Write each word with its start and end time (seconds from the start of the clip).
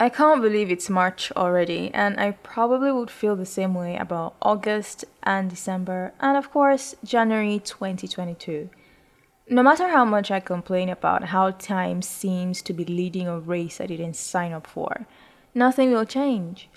I 0.00 0.10
can't 0.10 0.40
believe 0.40 0.70
it's 0.70 0.88
March 0.88 1.32
already, 1.32 1.90
and 1.92 2.20
I 2.20 2.30
probably 2.30 2.92
would 2.92 3.10
feel 3.10 3.34
the 3.34 3.44
same 3.44 3.74
way 3.74 3.96
about 3.96 4.36
August 4.40 5.04
and 5.24 5.50
December, 5.50 6.12
and 6.20 6.36
of 6.36 6.52
course, 6.52 6.94
January 7.02 7.58
2022. 7.58 8.70
No 9.50 9.60
matter 9.60 9.88
how 9.88 10.04
much 10.04 10.30
I 10.30 10.38
complain 10.38 10.88
about 10.88 11.24
how 11.24 11.50
time 11.50 12.02
seems 12.02 12.62
to 12.62 12.72
be 12.72 12.84
leading 12.84 13.26
a 13.26 13.40
race 13.40 13.80
I 13.80 13.86
didn't 13.86 14.14
sign 14.14 14.52
up 14.52 14.68
for, 14.68 15.04
nothing 15.52 15.90
will 15.90 16.04
change. 16.04 16.68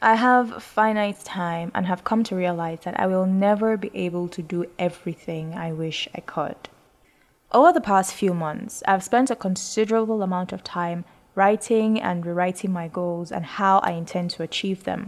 I 0.00 0.14
have 0.14 0.62
finite 0.62 1.24
time 1.24 1.72
and 1.74 1.86
have 1.86 2.04
come 2.04 2.22
to 2.22 2.36
realize 2.36 2.80
that 2.84 3.00
I 3.00 3.08
will 3.08 3.26
never 3.26 3.76
be 3.76 3.90
able 3.94 4.28
to 4.28 4.42
do 4.42 4.66
everything 4.78 5.54
I 5.54 5.72
wish 5.72 6.08
I 6.14 6.20
could. 6.20 6.68
Over 7.50 7.72
the 7.72 7.80
past 7.80 8.14
few 8.14 8.32
months, 8.32 8.84
I've 8.86 9.02
spent 9.02 9.28
a 9.28 9.34
considerable 9.34 10.22
amount 10.22 10.52
of 10.52 10.62
time 10.62 11.04
writing 11.40 11.98
and 12.08 12.26
rewriting 12.26 12.70
my 12.70 12.86
goals 12.86 13.32
and 13.32 13.44
how 13.58 13.78
I 13.78 13.92
intend 13.92 14.28
to 14.32 14.42
achieve 14.42 14.84
them. 14.84 15.00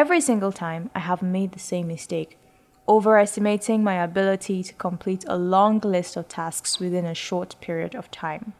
Every 0.00 0.20
single 0.20 0.52
time, 0.52 0.90
I 0.94 0.98
have 0.98 1.22
made 1.22 1.52
the 1.52 1.68
same 1.72 1.86
mistake 1.88 2.30
overestimating 2.88 3.82
my 3.82 3.96
ability 4.02 4.62
to 4.64 4.74
complete 4.74 5.24
a 5.28 5.36
long 5.54 5.78
list 5.80 6.16
of 6.16 6.28
tasks 6.28 6.80
within 6.80 7.06
a 7.06 7.14
short 7.14 7.50
period 7.60 7.94
of 7.94 8.10
time. 8.10 8.52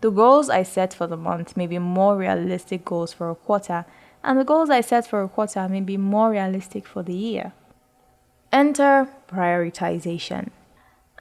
The 0.00 0.10
goals 0.10 0.48
I 0.48 0.62
set 0.62 0.94
for 0.94 1.06
the 1.06 1.16
month 1.30 1.56
may 1.56 1.66
be 1.66 1.78
more 1.78 2.16
realistic 2.16 2.84
goals 2.84 3.12
for 3.12 3.30
a 3.30 3.34
quarter, 3.46 3.84
and 4.22 4.38
the 4.38 4.50
goals 4.52 4.70
I 4.70 4.80
set 4.80 5.06
for 5.06 5.22
a 5.22 5.28
quarter 5.28 5.68
may 5.68 5.80
be 5.80 5.96
more 5.96 6.30
realistic 6.30 6.86
for 6.86 7.02
the 7.02 7.18
year. 7.30 7.52
Enter 8.52 9.08
prioritization. 9.28 10.44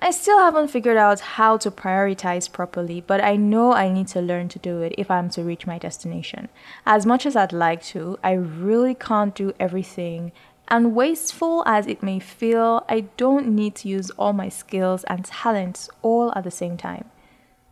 I 0.03 0.11
still 0.11 0.39
haven't 0.39 0.67
figured 0.67 0.97
out 0.97 1.21
how 1.21 1.55
to 1.55 1.71
prioritize 1.71 2.51
properly, 2.51 2.99
but 2.99 3.23
I 3.23 3.37
know 3.37 3.71
I 3.71 3.87
need 3.89 4.09
to 4.09 4.21
learn 4.21 4.49
to 4.49 4.59
do 4.59 4.81
it 4.81 4.93
if 4.97 5.09
I'm 5.09 5.29
to 5.29 5.43
reach 5.43 5.65
my 5.65 5.77
destination. 5.77 6.49
As 6.85 7.05
much 7.05 7.25
as 7.25 7.37
I'd 7.37 7.53
like 7.53 7.81
to, 7.93 8.19
I 8.21 8.33
really 8.33 8.95
can't 8.95 9.33
do 9.33 9.53
everything 9.61 10.33
and 10.67 10.93
wasteful 10.93 11.63
as 11.65 11.87
it 11.87 12.03
may 12.03 12.19
feel, 12.19 12.83
I 12.89 13.01
don't 13.15 13.47
need 13.47 13.75
to 13.75 13.87
use 13.87 14.09
all 14.11 14.33
my 14.33 14.49
skills 14.49 15.05
and 15.05 15.23
talents 15.23 15.89
all 16.01 16.33
at 16.35 16.43
the 16.43 16.51
same 16.51 16.75
time. 16.75 17.05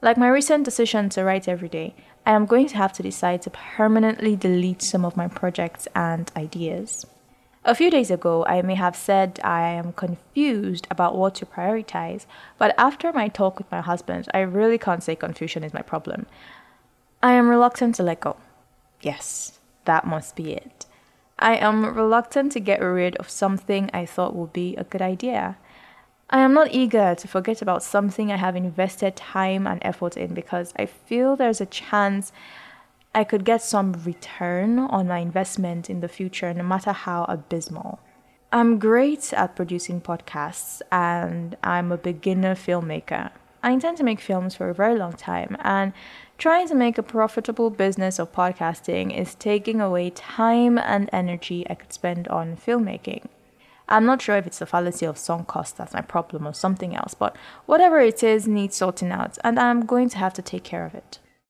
Like 0.01 0.17
my 0.17 0.29
recent 0.29 0.63
decision 0.63 1.09
to 1.09 1.25
write 1.25 1.49
every 1.49 1.67
day, 1.67 1.95
I 2.25 2.31
am 2.31 2.45
going 2.45 2.67
to 2.67 2.77
have 2.77 2.93
to 2.93 3.03
decide 3.03 3.41
to 3.41 3.49
permanently 3.49 4.37
delete 4.37 4.81
some 4.81 5.03
of 5.03 5.17
my 5.17 5.27
projects 5.27 5.85
and 5.95 6.31
ideas. 6.37 7.05
A 7.63 7.75
few 7.75 7.91
days 7.91 8.09
ago, 8.09 8.43
I 8.47 8.63
may 8.63 8.73
have 8.73 8.95
said 8.95 9.39
I 9.43 9.69
am 9.69 9.93
confused 9.93 10.87
about 10.89 11.15
what 11.15 11.35
to 11.35 11.45
prioritize, 11.45 12.25
but 12.57 12.73
after 12.75 13.13
my 13.13 13.27
talk 13.27 13.59
with 13.59 13.71
my 13.71 13.81
husband, 13.81 14.27
I 14.33 14.39
really 14.39 14.79
can't 14.79 15.03
say 15.03 15.15
confusion 15.15 15.63
is 15.63 15.71
my 15.71 15.83
problem. 15.83 16.25
I 17.21 17.33
am 17.33 17.49
reluctant 17.49 17.93
to 17.95 18.03
let 18.03 18.21
go. 18.21 18.37
Yes, 19.01 19.59
that 19.85 20.07
must 20.07 20.35
be 20.35 20.53
it. 20.53 20.87
I 21.37 21.55
am 21.55 21.85
reluctant 21.85 22.51
to 22.53 22.59
get 22.59 22.81
rid 22.81 23.15
of 23.17 23.29
something 23.29 23.91
I 23.93 24.07
thought 24.07 24.35
would 24.35 24.53
be 24.53 24.75
a 24.75 24.83
good 24.83 25.01
idea. 25.03 25.57
I 26.31 26.39
am 26.39 26.55
not 26.55 26.71
eager 26.71 27.13
to 27.13 27.27
forget 27.27 27.61
about 27.61 27.83
something 27.83 28.31
I 28.31 28.37
have 28.37 28.55
invested 28.55 29.15
time 29.15 29.67
and 29.67 29.79
effort 29.83 30.17
in 30.17 30.33
because 30.33 30.73
I 30.79 30.87
feel 30.87 31.35
there's 31.35 31.61
a 31.61 31.67
chance 31.67 32.31
I 33.13 33.25
could 33.25 33.43
get 33.43 33.61
some 33.61 33.91
return 34.05 34.79
on 34.79 35.07
my 35.07 35.17
investment 35.17 35.89
in 35.89 35.99
the 35.99 36.07
future, 36.07 36.53
no 36.53 36.63
matter 36.63 36.93
how 36.93 37.25
abysmal. 37.25 37.99
I'm 38.53 38.79
great 38.79 39.33
at 39.33 39.55
producing 39.55 39.99
podcasts 39.99 40.81
and 40.91 41.57
I'm 41.61 41.91
a 41.91 41.97
beginner 41.97 42.55
filmmaker. 42.55 43.31
I 43.63 43.71
intend 43.71 43.97
to 43.97 44.03
make 44.03 44.21
films 44.21 44.55
for 44.55 44.69
a 44.69 44.73
very 44.73 44.97
long 44.97 45.13
time, 45.13 45.55
and 45.59 45.93
trying 46.37 46.67
to 46.69 46.75
make 46.75 46.97
a 46.97 47.03
profitable 47.03 47.69
business 47.69 48.17
of 48.17 48.31
podcasting 48.31 49.15
is 49.15 49.35
taking 49.35 49.79
away 49.79 50.09
time 50.09 50.79
and 50.79 51.09
energy 51.13 51.65
I 51.69 51.75
could 51.75 51.93
spend 51.93 52.27
on 52.29 52.57
filmmaking. 52.57 53.25
I'm 53.87 54.05
not 54.05 54.21
sure 54.21 54.37
if 54.37 54.47
it's 54.47 54.59
the 54.59 54.65
fallacy 54.65 55.05
of 55.05 55.17
sunk 55.17 55.47
cost 55.47 55.77
that's 55.77 55.93
my 55.93 56.01
problem 56.01 56.47
or 56.47 56.53
something 56.53 56.95
else, 56.95 57.13
but 57.13 57.35
whatever 57.65 57.99
it 57.99 58.23
is 58.23 58.47
needs 58.47 58.77
sorting 58.77 59.11
out, 59.11 59.37
and 59.43 59.59
I'm 59.59 59.85
going 59.85 60.09
to 60.09 60.17
have 60.17 60.33
to 60.35 60.41
take 60.41 60.63
care 60.63 60.85
of 60.85 60.95
it. 60.95 61.19